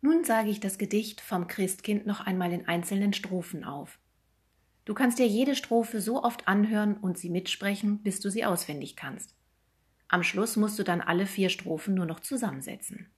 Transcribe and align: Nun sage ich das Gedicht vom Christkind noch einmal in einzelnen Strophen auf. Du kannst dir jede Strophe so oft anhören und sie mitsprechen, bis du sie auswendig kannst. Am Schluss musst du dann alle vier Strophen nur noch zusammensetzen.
Nun 0.00 0.24
sage 0.24 0.50
ich 0.50 0.60
das 0.60 0.78
Gedicht 0.78 1.20
vom 1.20 1.48
Christkind 1.48 2.06
noch 2.06 2.20
einmal 2.20 2.52
in 2.52 2.68
einzelnen 2.68 3.12
Strophen 3.12 3.64
auf. 3.64 3.98
Du 4.84 4.94
kannst 4.94 5.18
dir 5.18 5.26
jede 5.26 5.54
Strophe 5.54 6.00
so 6.00 6.22
oft 6.22 6.46
anhören 6.46 6.96
und 6.96 7.18
sie 7.18 7.30
mitsprechen, 7.30 8.02
bis 8.02 8.20
du 8.20 8.30
sie 8.30 8.44
auswendig 8.44 8.96
kannst. 8.96 9.34
Am 10.06 10.22
Schluss 10.22 10.56
musst 10.56 10.78
du 10.78 10.84
dann 10.84 11.00
alle 11.00 11.26
vier 11.26 11.50
Strophen 11.50 11.94
nur 11.94 12.06
noch 12.06 12.20
zusammensetzen. 12.20 13.10